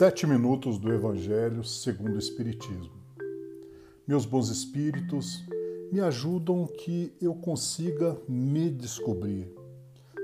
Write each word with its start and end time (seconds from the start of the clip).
Sete 0.00 0.26
minutos 0.26 0.78
do 0.78 0.90
Evangelho 0.90 1.62
segundo 1.62 2.14
o 2.14 2.18
Espiritismo. 2.18 2.90
Meus 4.08 4.24
bons 4.24 4.48
espíritos 4.48 5.44
me 5.92 6.00
ajudam 6.00 6.66
que 6.66 7.12
eu 7.20 7.34
consiga 7.34 8.16
me 8.26 8.70
descobrir. 8.70 9.54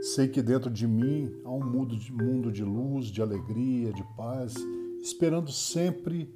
Sei 0.00 0.28
que 0.28 0.40
dentro 0.40 0.70
de 0.70 0.86
mim 0.86 1.30
há 1.44 1.50
um 1.50 1.62
mundo 1.62 1.94
de, 1.94 2.10
mundo 2.10 2.50
de 2.50 2.64
luz, 2.64 3.08
de 3.08 3.20
alegria, 3.20 3.92
de 3.92 4.02
paz, 4.16 4.54
esperando 5.02 5.52
sempre 5.52 6.34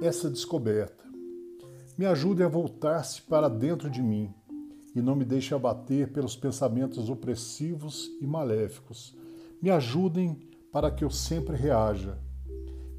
essa 0.00 0.30
descoberta. 0.30 1.04
Me 1.98 2.06
ajudem 2.06 2.46
a 2.46 2.48
voltar-se 2.48 3.20
para 3.20 3.50
dentro 3.50 3.90
de 3.90 4.00
mim 4.00 4.32
e 4.96 5.02
não 5.02 5.14
me 5.14 5.26
deixe 5.26 5.54
abater 5.54 6.10
pelos 6.14 6.34
pensamentos 6.34 7.10
opressivos 7.10 8.10
e 8.22 8.26
maléficos. 8.26 9.14
Me 9.60 9.68
ajudem 9.68 10.34
para 10.72 10.90
que 10.90 11.04
eu 11.04 11.10
sempre 11.10 11.54
reaja 11.54 12.16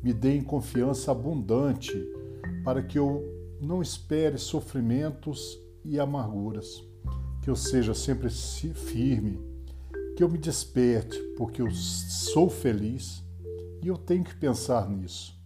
me 0.04 0.14
deem 0.14 0.42
confiança 0.42 1.12
abundante 1.12 1.94
para 2.64 2.82
que 2.82 2.98
eu 2.98 3.24
não 3.60 3.82
espere 3.82 4.38
sofrimentos 4.38 5.60
e 5.86 6.00
amarguras, 6.00 6.84
que 7.42 7.50
eu 7.50 7.56
seja 7.56 7.94
sempre 7.94 8.30
firme, 8.30 9.40
que 10.16 10.24
eu 10.24 10.30
me 10.30 10.38
desperte, 10.38 11.18
porque 11.38 11.62
eu 11.62 11.70
sou 11.72 12.50
feliz 12.50 13.24
e 13.84 13.88
eu 13.88 13.98
tenho 13.98 14.24
que 14.24 14.36
pensar 14.36 14.90
nisso. 14.90 15.40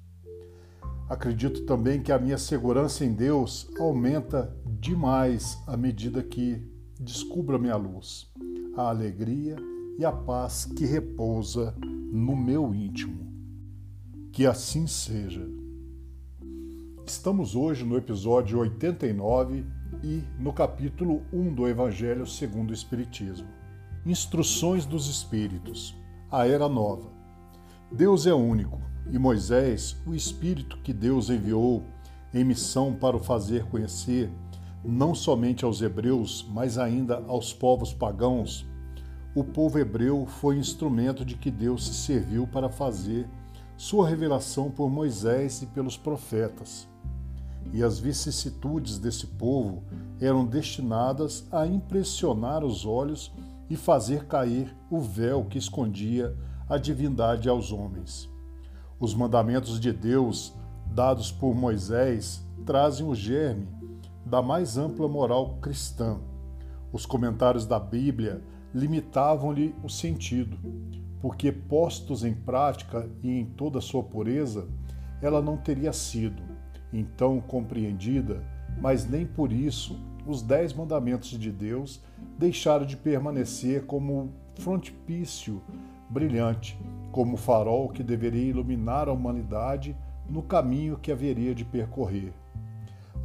Acredito 1.08 1.66
também 1.66 2.02
que 2.02 2.12
a 2.12 2.18
minha 2.18 2.38
segurança 2.38 3.06
em 3.06 3.14
Deus 3.14 3.70
aumenta 3.80 4.56
demais 4.80 5.58
à 5.68 5.78
medida 5.78 6.24
que 6.24 6.62
descubro 7.00 7.56
a 7.56 7.60
minha 7.60 7.76
luz, 7.76 8.32
a 8.76 8.90
alegria 8.90 9.56
e 10.00 10.04
a 10.04 10.12
paz 10.12 10.66
que 10.66 10.86
repousa 10.86 11.76
no 12.12 12.36
meu 12.36 12.74
íntimo. 12.74 13.35
Que 14.36 14.46
assim 14.46 14.86
seja. 14.86 15.48
Estamos 17.06 17.56
hoje 17.56 17.86
no 17.86 17.96
episódio 17.96 18.60
89 18.60 19.66
e 20.04 20.22
no 20.38 20.52
capítulo 20.52 21.22
1 21.32 21.54
do 21.54 21.66
Evangelho 21.66 22.28
segundo 22.28 22.72
o 22.72 22.74
Espiritismo. 22.74 23.48
Instruções 24.06 24.86
dos 24.86 25.08
Espíritos. 25.08 25.96
A 26.30 26.46
Era 26.46 26.68
Nova. 26.68 27.10
Deus 27.90 28.28
é 28.28 28.34
único 28.34 28.82
e 29.10 29.18
Moisés, 29.18 29.96
o 30.06 30.14
Espírito 30.14 30.80
que 30.80 30.92
Deus 30.92 31.30
enviou 31.30 31.82
em 32.34 32.44
missão 32.44 32.94
para 32.94 33.16
o 33.16 33.24
fazer 33.24 33.64
conhecer, 33.68 34.30
não 34.84 35.16
somente 35.16 35.64
aos 35.64 35.82
hebreus, 35.82 36.46
mas 36.52 36.78
ainda 36.78 37.24
aos 37.26 37.54
povos 37.54 37.94
pagãos, 37.94 38.68
o 39.34 39.46
povo 39.46 39.80
hebreu 39.80 40.26
foi 40.26 40.58
instrumento 40.58 41.24
de 41.24 41.36
que 41.36 41.50
Deus 41.50 41.88
se 41.88 41.94
serviu 41.94 42.46
para 42.46 42.68
fazer 42.68 43.30
sua 43.78 44.08
revelação 44.08 44.72
por 44.72 44.90
Moisés 44.90 45.62
e 45.62 45.66
pelos 45.66 45.98
profetas. 45.98 46.88
E 47.74 47.84
as 47.84 48.00
vicissitudes 48.00 48.98
desse 48.98 49.28
povo 49.28 49.84
eram 50.20 50.46
destinadas 50.46 51.46
a 51.52 51.66
impressionar 51.66 52.64
os 52.64 52.86
olhos 52.86 53.34
e 53.70 53.76
fazer 53.76 54.26
cair 54.28 54.76
o 54.90 55.00
véu 55.00 55.46
que 55.46 55.58
escondia 55.58 56.36
a 56.70 56.78
divindade 56.78 57.50
aos 57.50 57.72
homens. 57.72 58.30
Os 59.00 59.14
mandamentos 59.14 59.80
de 59.80 59.92
Deus, 59.92 60.54
dados 60.88 61.32
por 61.32 61.54
Moisés, 61.54 62.46
trazem 62.66 63.06
o 63.06 63.14
germe 63.14 63.68
da 64.26 64.42
mais 64.42 64.78
ampla 64.78 65.08
moral 65.08 65.58
cristã. 65.62 66.18
Os 66.92 67.06
comentários 67.06 67.66
da 67.66 67.80
Bíblia 67.80 68.42
limitavam-lhe 68.74 69.76
o 69.84 69.90
sentido, 69.90 70.58
porque 71.26 71.52
postos 71.52 72.24
em 72.24 72.36
prática 72.36 73.10
e 73.24 73.40
em 73.40 73.46
toda 73.46 73.82
sua 73.82 74.04
pureza, 74.04 74.68
ela 75.24 75.42
não 75.42 75.58
teria 75.58 75.92
sido 75.92 76.44
então 76.94 77.42
compreendida, 77.42 78.44
mas 78.80 79.10
nem 79.10 79.26
por 79.26 79.52
isso 79.52 80.00
os 80.28 80.44
dez 80.44 80.72
mandamentos 80.72 81.30
de 81.30 81.52
Deus 81.52 82.00
deixaram 82.38 82.86
de 82.86 82.96
permanecer 82.96 83.88
como 83.88 84.34
frontispício 84.54 85.64
brilhante, 86.12 86.80
como 87.12 87.38
farol 87.38 87.90
que 87.90 88.04
deveria 88.04 88.52
iluminar 88.52 89.10
a 89.10 89.12
humanidade 89.12 89.98
no 90.30 90.44
caminho 90.44 90.96
que 90.96 91.12
haveria 91.12 91.56
de 91.56 91.66
percorrer. 91.66 92.34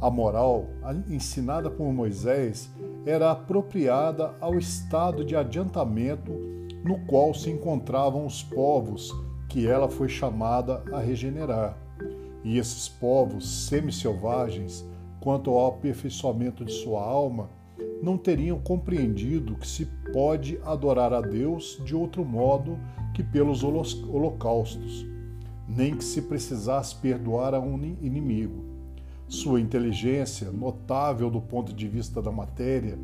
A 0.01 0.09
moral, 0.09 0.65
ensinada 1.07 1.69
por 1.69 1.93
Moisés, 1.93 2.71
era 3.05 3.29
apropriada 3.29 4.33
ao 4.41 4.57
estado 4.57 5.23
de 5.23 5.35
adiantamento 5.35 6.60
no 6.83 6.99
qual 7.05 7.33
se 7.33 7.49
encontravam 7.49 8.25
os 8.25 8.43
povos 8.43 9.11
que 9.47 9.67
ela 9.67 9.89
foi 9.89 10.09
chamada 10.09 10.83
a 10.91 10.99
regenerar. 10.99 11.77
E 12.43 12.57
esses 12.57 12.87
povos 12.87 13.67
semi-selvagens, 13.67 14.85
quanto 15.19 15.51
ao 15.51 15.67
aperfeiçoamento 15.67 16.65
de 16.65 16.71
sua 16.71 17.03
alma, 17.03 17.49
não 18.01 18.17
teriam 18.17 18.59
compreendido 18.59 19.55
que 19.55 19.67
se 19.67 19.85
pode 20.11 20.59
adorar 20.63 21.13
a 21.13 21.21
Deus 21.21 21.79
de 21.85 21.95
outro 21.95 22.25
modo 22.25 22.79
que 23.13 23.23
pelos 23.23 23.63
holocaustos, 23.63 25.05
nem 25.67 25.95
que 25.95 26.03
se 26.03 26.23
precisasse 26.23 26.95
perdoar 26.95 27.53
a 27.53 27.59
um 27.59 27.77
inimigo. 28.01 28.65
Sua 29.27 29.61
inteligência, 29.61 30.51
notável 30.51 31.29
do 31.29 31.39
ponto 31.39 31.73
de 31.73 31.87
vista 31.87 32.21
da 32.21 32.31
matéria, 32.31 32.97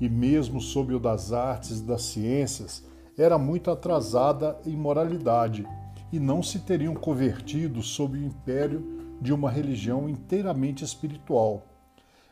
e 0.00 0.08
mesmo 0.08 0.60
sob 0.60 0.94
o 0.94 0.98
das 0.98 1.32
artes 1.32 1.80
e 1.80 1.84
das 1.84 2.02
ciências, 2.02 2.84
era 3.16 3.38
muito 3.38 3.70
atrasada 3.70 4.58
em 4.66 4.76
moralidade 4.76 5.66
e 6.12 6.18
não 6.18 6.42
se 6.42 6.60
teriam 6.60 6.94
convertido 6.94 7.82
sob 7.82 8.18
o 8.18 8.24
império 8.24 9.16
de 9.20 9.32
uma 9.32 9.50
religião 9.50 10.08
inteiramente 10.08 10.84
espiritual. 10.84 11.66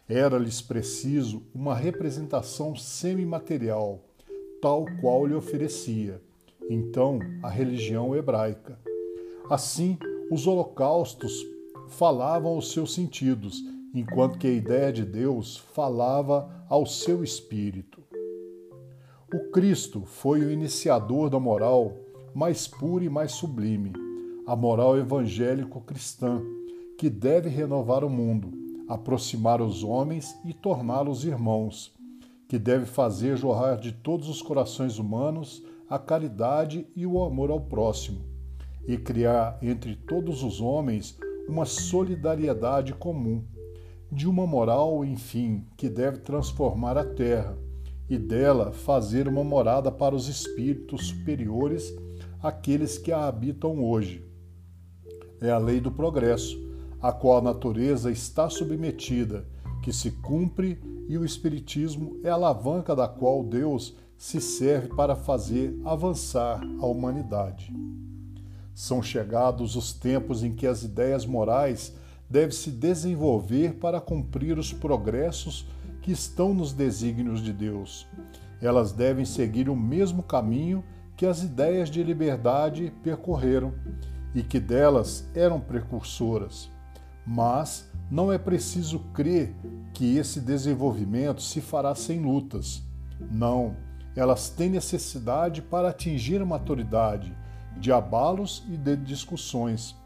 Era-lhes 0.09 0.61
preciso 0.61 1.43
uma 1.55 1.75
representação 1.75 2.75
semimaterial, 2.75 4.01
tal 4.61 4.85
qual 5.01 5.25
lhe 5.27 5.35
oferecia, 5.35 6.21
então, 6.69 7.19
a 7.43 7.49
religião 7.49 8.15
hebraica. 8.15 8.79
Assim, 9.49 9.99
os 10.31 10.47
holocaustos 10.47 11.45
falavam 11.89 12.53
aos 12.53 12.71
seus 12.71 12.95
sentidos, 12.95 13.61
enquanto 13.93 14.39
que 14.39 14.47
a 14.47 14.53
ideia 14.53 14.93
de 14.93 15.05
Deus 15.05 15.57
falava 15.57 16.65
ao 16.69 16.87
seu 16.87 17.25
espírito. 17.25 18.00
O 19.33 19.39
Cristo 19.53 20.03
foi 20.05 20.41
o 20.41 20.51
iniciador 20.51 21.31
da 21.31 21.39
moral 21.39 21.93
mais 22.35 22.67
pura 22.67 23.05
e 23.05 23.09
mais 23.09 23.31
sublime, 23.31 23.93
a 24.45 24.57
moral 24.57 24.99
evangélico-cristã, 24.99 26.43
que 26.99 27.09
deve 27.09 27.49
renovar 27.49 28.03
o 28.03 28.11
mundo, 28.11 28.51
aproximar 28.89 29.63
os 29.63 29.85
homens 29.85 30.37
e 30.45 30.53
torná-los 30.53 31.25
irmãos, 31.25 31.95
que 32.49 32.59
deve 32.59 32.87
fazer 32.87 33.37
jorrar 33.37 33.79
de 33.79 33.93
todos 33.93 34.29
os 34.29 34.43
corações 34.43 34.99
humanos 34.99 35.63
a 35.89 35.97
caridade 35.97 36.85
e 36.97 37.07
o 37.07 37.23
amor 37.23 37.53
ao 37.53 37.61
próximo, 37.61 38.19
e 38.85 38.97
criar 38.97 39.57
entre 39.63 39.95
todos 39.95 40.43
os 40.43 40.61
homens 40.61 41.17
uma 41.49 41.65
solidariedade 41.65 42.95
comum, 42.95 43.45
de 44.11 44.29
uma 44.29 44.45
moral, 44.45 45.05
enfim, 45.05 45.65
que 45.77 45.89
deve 45.89 46.19
transformar 46.19 46.99
a 46.99 47.05
terra 47.05 47.57
e 48.10 48.19
dela 48.19 48.72
fazer 48.72 49.28
uma 49.28 49.44
morada 49.44 49.91
para 49.93 50.16
os 50.16 50.26
espíritos 50.26 51.06
superiores 51.06 51.94
àqueles 52.43 52.98
que 52.98 53.12
a 53.12 53.28
habitam 53.28 53.84
hoje. 53.84 54.28
É 55.41 55.50
a 55.50 55.59
lei 55.59 55.81
do 55.81 55.93
progresso, 55.93 56.59
a 57.00 57.12
qual 57.12 57.38
a 57.38 57.43
natureza 57.43 58.10
está 58.10 58.50
submetida, 58.50 59.47
que 59.81 59.93
se 59.93 60.10
cumpre 60.10 60.78
e 61.09 61.16
o 61.16 61.25
Espiritismo 61.25 62.21
é 62.22 62.28
a 62.28 62.34
alavanca 62.34 62.95
da 62.95 63.09
qual 63.09 63.45
Deus 63.45 63.95
se 64.18 64.41
serve 64.41 64.89
para 64.89 65.15
fazer 65.15 65.80
avançar 65.84 66.60
a 66.80 66.86
humanidade. 66.86 67.72
São 68.74 69.03
chegados 69.03 69.77
os 69.77 69.92
tempos 69.92 70.42
em 70.42 70.53
que 70.53 70.66
as 70.66 70.83
ideias 70.83 71.24
morais 71.24 71.95
devem 72.28 72.51
se 72.51 72.71
desenvolver 72.71 73.74
para 73.74 74.01
cumprir 74.01 74.59
os 74.59 74.72
progressos 74.72 75.66
que 76.01 76.13
estão 76.13 76.55
nos 76.55 76.73
desígnios 76.73 77.43
de 77.43 77.53
Deus. 77.53 78.07
Elas 78.61 78.93
devem 78.93 79.25
seguir 79.25 79.69
o 79.69 79.77
mesmo 79.77 80.23
caminho 80.23 80.85
que 81.17 81.27
as 81.27 81.43
ideias 81.43 81.91
de 81.91 82.03
liberdade 82.03 82.93
percorreram 83.03 83.75
e 84.35 84.43
que 84.43 84.61
delas 84.61 85.29
eram 85.35 85.61
precursoras. 85.61 86.71
Mas 87.27 87.91
não 88.11 88.33
é 88.33 88.39
preciso 88.39 89.01
crer 89.13 89.55
que 89.93 90.17
esse 90.17 90.41
desenvolvimento 90.41 91.43
se 91.43 91.61
fará 91.61 91.95
sem 91.95 92.21
lutas. 92.21 92.83
Não, 93.31 93.77
elas 94.17 94.49
têm 94.49 94.71
necessidade 94.71 95.63
para 95.63 95.91
atingir 95.91 96.41
a 96.41 96.47
maturidade 96.47 97.37
de 97.77 97.93
abalos 97.93 98.65
e 98.69 98.77
de 98.77 98.97
discussões, 98.97 99.97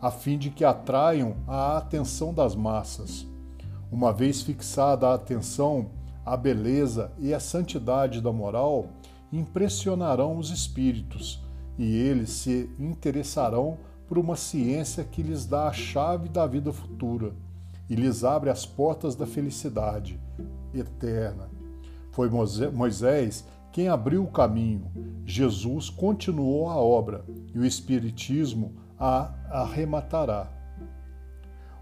a 0.00 0.10
fim 0.10 0.36
de 0.36 0.50
que 0.50 0.64
atraiam 0.64 1.36
a 1.46 1.76
atenção 1.76 2.34
das 2.34 2.54
massas. 2.54 3.26
Uma 3.92 4.10
vez 4.10 4.40
fixada 4.40 5.08
a 5.08 5.14
atenção, 5.14 5.90
a 6.24 6.34
beleza 6.34 7.12
e 7.18 7.34
a 7.34 7.38
santidade 7.38 8.22
da 8.22 8.32
moral 8.32 8.86
impressionarão 9.30 10.38
os 10.38 10.48
espíritos 10.48 11.44
e 11.78 11.94
eles 11.94 12.30
se 12.30 12.70
interessarão 12.78 13.76
por 14.08 14.16
uma 14.16 14.34
ciência 14.34 15.04
que 15.04 15.22
lhes 15.22 15.44
dá 15.44 15.68
a 15.68 15.72
chave 15.74 16.30
da 16.30 16.46
vida 16.46 16.72
futura 16.72 17.34
e 17.88 17.94
lhes 17.94 18.24
abre 18.24 18.48
as 18.48 18.64
portas 18.64 19.14
da 19.14 19.26
felicidade 19.26 20.18
eterna. 20.72 21.50
Foi 22.12 22.30
Moisés 22.72 23.44
quem 23.72 23.88
abriu 23.88 24.24
o 24.24 24.30
caminho, 24.30 24.90
Jesus 25.26 25.90
continuou 25.90 26.70
a 26.70 26.76
obra 26.76 27.26
e 27.54 27.58
o 27.58 27.64
Espiritismo 27.64 28.72
a 28.98 29.34
arrematará. 29.50 30.61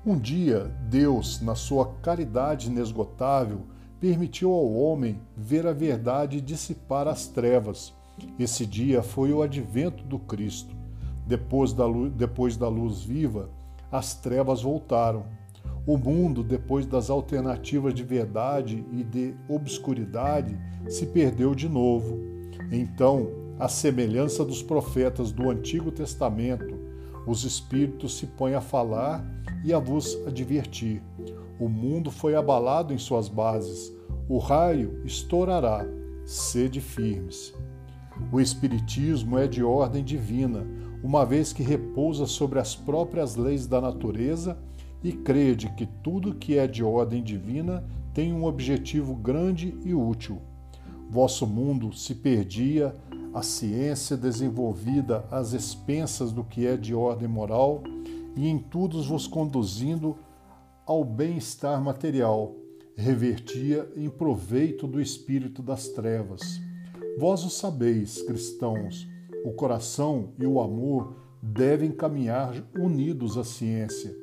Um 0.05 0.19
dia, 0.19 0.75
Deus, 0.89 1.43
na 1.43 1.55
sua 1.55 1.93
caridade 2.01 2.69
inesgotável, 2.69 3.67
permitiu 4.01 4.51
ao 4.51 4.73
homem 4.73 5.21
ver 5.37 5.67
a 5.67 5.75
verdade 5.75 6.39
e 6.39 6.41
dissipar 6.41 7.07
as 7.07 7.27
trevas. 7.27 7.93
Esse 8.39 8.65
dia 8.65 9.03
foi 9.03 9.31
o 9.31 9.43
advento 9.43 10.03
do 10.05 10.19
Cristo. 10.19 10.75
Depois 11.27 11.75
da 11.75 11.85
luz, 11.85 12.11
depois 12.15 12.57
da 12.57 12.67
luz 12.67 13.03
viva, 13.03 13.51
as 13.93 14.15
trevas 14.15 14.63
voltaram. 14.63 15.27
O 15.87 15.99
mundo, 15.99 16.43
depois 16.43 16.87
das 16.87 17.11
alternativas 17.11 17.93
de 17.93 18.03
verdade 18.03 18.83
e 18.93 19.05
de 19.05 19.35
obscuridade, 19.51 20.59
se 20.89 21.05
perdeu 21.05 21.55
de 21.55 21.69
novo. 21.69 22.19
Então, 22.73 23.29
à 23.59 23.69
semelhança 23.69 24.47
dos 24.47 24.63
profetas 24.63 25.31
do 25.31 25.51
Antigo 25.51 25.91
Testamento, 25.91 26.70
os 27.31 27.45
Espíritos 27.45 28.19
se 28.19 28.27
põem 28.27 28.55
a 28.55 28.61
falar 28.61 29.25
e 29.65 29.73
a 29.73 29.79
vos 29.79 30.19
advertir. 30.27 31.01
O 31.61 31.69
mundo 31.69 32.11
foi 32.11 32.35
abalado 32.35 32.93
em 32.93 32.99
suas 32.99 33.29
bases, 33.29 33.93
o 34.29 34.39
raio 34.39 35.01
estourará, 35.05 35.87
sede 36.27 36.81
firmes. 36.81 37.55
O 38.33 38.41
Espiritismo 38.41 39.39
é 39.39 39.47
de 39.47 39.63
ordem 39.63 40.03
divina, 40.03 40.67
uma 41.05 41.25
vez 41.25 41.53
que 41.53 41.63
repousa 41.63 42.27
sobre 42.27 42.59
as 42.59 42.75
próprias 42.75 43.37
leis 43.37 43.65
da 43.65 43.81
natureza 43.81 44.59
e 45.01 45.13
crede 45.13 45.73
que 45.77 45.87
tudo 45.87 46.35
que 46.35 46.59
é 46.59 46.67
de 46.67 46.83
ordem 46.83 47.23
divina 47.23 47.85
tem 48.13 48.33
um 48.33 48.45
objetivo 48.45 49.15
grande 49.15 49.79
e 49.85 49.95
útil. 49.95 50.43
Vosso 51.09 51.47
mundo 51.47 51.93
se 51.93 52.13
perdia, 52.13 52.93
a 53.33 53.43
ciência 53.43 54.17
desenvolvida 54.17 55.25
às 55.31 55.53
expensas 55.53 56.33
do 56.33 56.43
que 56.43 56.67
é 56.67 56.77
de 56.77 56.95
ordem 56.95 57.29
moral, 57.29 57.83
e 58.37 58.49
em 58.49 58.59
tudo 58.59 59.03
vos 59.03 59.27
conduzindo 59.27 60.17
ao 60.87 61.05
bem-estar 61.05 61.81
material, 61.83 62.55
revertia 62.97 63.91
em 63.97 64.09
proveito 64.09 64.87
do 64.87 65.01
espírito 65.01 65.63
das 65.63 65.89
trevas. 65.89 66.61
Vós 67.19 67.45
o 67.45 67.51
sabeis, 67.51 68.23
cristãos, 68.23 69.09
o 69.45 69.53
coração 69.53 70.33
e 70.39 70.47
o 70.47 70.61
amor 70.61 71.17
devem 71.43 71.91
caminhar 71.91 72.55
unidos 72.79 73.39
à 73.39 73.45
ciência. 73.45 74.15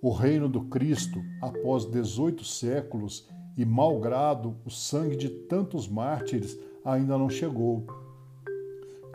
O 0.00 0.10
reino 0.10 0.48
do 0.48 0.62
Cristo, 0.62 1.22
após 1.40 1.84
18 1.84 2.44
séculos 2.44 3.28
e 3.56 3.64
malgrado 3.64 4.56
o 4.64 4.70
sangue 4.70 5.16
de 5.16 5.28
tantos 5.28 5.88
mártires, 5.88 6.58
ainda 6.84 7.16
não 7.16 7.30
chegou. 7.30 7.86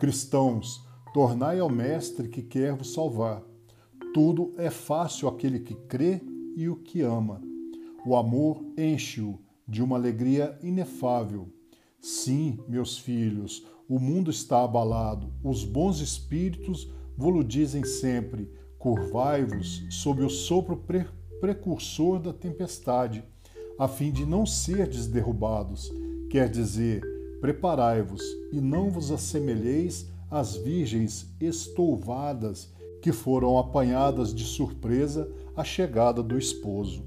Cristãos, 0.00 0.82
tornai 1.12 1.58
ao 1.58 1.68
Mestre 1.68 2.26
que 2.26 2.40
quer 2.40 2.74
vos 2.74 2.94
salvar. 2.94 3.42
Tudo 4.14 4.54
é 4.56 4.70
fácil 4.70 5.28
aquele 5.28 5.60
que 5.60 5.74
crê 5.74 6.22
e 6.56 6.70
o 6.70 6.76
que 6.76 7.02
ama. 7.02 7.42
O 8.06 8.16
amor 8.16 8.64
enche-o 8.78 9.38
de 9.68 9.82
uma 9.82 9.96
alegria 9.96 10.58
inefável. 10.62 11.52
Sim, 12.00 12.58
meus 12.66 12.96
filhos, 12.96 13.66
o 13.86 13.98
mundo 13.98 14.30
está 14.30 14.64
abalado. 14.64 15.34
Os 15.44 15.66
bons 15.66 16.00
espíritos 16.00 16.90
vos 17.14 17.46
dizem 17.46 17.84
sempre: 17.84 18.50
curvai-vos 18.78 19.84
sob 19.90 20.24
o 20.24 20.30
sopro 20.30 20.78
pre 20.78 21.04
precursor 21.42 22.18
da 22.18 22.32
tempestade, 22.32 23.22
a 23.78 23.86
fim 23.86 24.10
de 24.10 24.24
não 24.24 24.46
serdes 24.46 25.06
derrubados. 25.06 25.92
Quer 26.30 26.48
dizer, 26.48 27.02
preparai-vos 27.40 28.22
e 28.52 28.60
não 28.60 28.90
vos 28.90 29.10
assemelheis 29.10 30.06
às 30.30 30.56
virgens 30.56 31.26
estouvadas 31.40 32.68
que 33.00 33.12
foram 33.12 33.58
apanhadas 33.58 34.34
de 34.34 34.44
surpresa 34.44 35.30
à 35.56 35.64
chegada 35.64 36.22
do 36.22 36.38
esposo. 36.38 37.02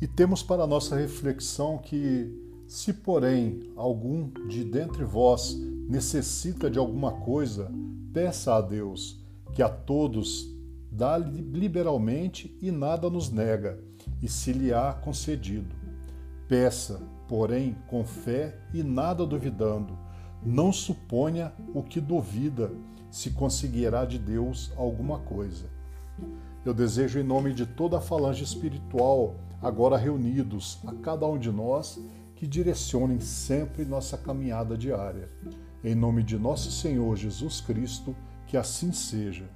E 0.00 0.06
temos 0.06 0.42
para 0.42 0.66
nossa 0.66 0.96
reflexão 0.96 1.78
que, 1.78 2.30
se 2.66 2.92
porém 2.92 3.72
algum 3.74 4.28
de 4.48 4.64
dentre 4.64 5.04
vós 5.04 5.54
necessita 5.88 6.70
de 6.70 6.78
alguma 6.78 7.12
coisa, 7.12 7.70
peça 8.12 8.54
a 8.54 8.60
Deus, 8.60 9.18
que 9.52 9.62
a 9.62 9.68
todos 9.68 10.52
dá 10.90 11.16
liberalmente 11.18 12.56
e 12.60 12.70
nada 12.70 13.08
nos 13.10 13.30
nega, 13.30 13.82
e 14.22 14.28
se 14.28 14.52
lhe 14.52 14.72
há 14.72 14.92
concedido. 14.92 15.83
Peça, 16.48 17.00
porém, 17.26 17.76
com 17.86 18.04
fé 18.04 18.58
e 18.72 18.82
nada 18.82 19.26
duvidando. 19.26 19.98
Não 20.44 20.72
suponha 20.72 21.52
o 21.74 21.82
que 21.82 22.00
duvida, 22.00 22.70
se 23.10 23.30
conseguirá 23.30 24.04
de 24.04 24.18
Deus 24.18 24.72
alguma 24.76 25.18
coisa. 25.20 25.66
Eu 26.64 26.74
desejo, 26.74 27.18
em 27.18 27.22
nome 27.22 27.54
de 27.54 27.64
toda 27.64 27.98
a 27.98 28.00
falange 28.00 28.44
espiritual, 28.44 29.36
agora 29.62 29.96
reunidos, 29.96 30.78
a 30.86 30.92
cada 30.94 31.26
um 31.26 31.38
de 31.38 31.50
nós, 31.50 31.98
que 32.34 32.46
direcionem 32.46 33.20
sempre 33.20 33.84
nossa 33.84 34.18
caminhada 34.18 34.76
diária. 34.76 35.30
Em 35.82 35.94
nome 35.94 36.22
de 36.22 36.38
nosso 36.38 36.70
Senhor 36.70 37.16
Jesus 37.16 37.60
Cristo, 37.60 38.14
que 38.46 38.56
assim 38.56 38.92
seja. 38.92 39.48